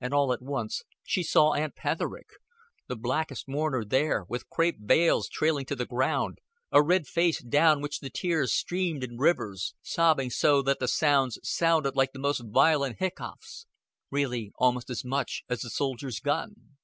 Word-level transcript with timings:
And 0.00 0.14
all 0.14 0.32
at 0.32 0.40
once 0.40 0.84
she 1.04 1.22
saw 1.22 1.52
Aunt 1.52 1.76
Petherick 1.76 2.30
the 2.86 2.96
blackest 2.96 3.46
mourner 3.46 3.84
there, 3.84 4.24
with 4.26 4.48
crape 4.48 4.78
veils 4.80 5.28
trailing 5.28 5.66
to 5.66 5.76
the 5.76 5.84
ground, 5.84 6.38
a 6.72 6.82
red 6.82 7.06
face 7.06 7.42
down 7.42 7.82
which 7.82 8.00
the 8.00 8.08
tears 8.08 8.50
streamed 8.50 9.04
in 9.04 9.18
rivers; 9.18 9.74
sobbing 9.82 10.30
so 10.30 10.62
that 10.62 10.78
the 10.78 10.88
sobs 10.88 11.38
sounded 11.42 11.94
like 11.96 12.14
the 12.14 12.18
most 12.18 12.44
violent 12.46 12.96
hiccoughs; 12.98 13.66
really 14.10 14.52
almost 14.56 14.88
as 14.88 15.04
much 15.04 15.44
noise 15.50 15.56
as 15.58 15.60
the 15.60 15.68
soldiers' 15.68 16.18
gun. 16.20 16.78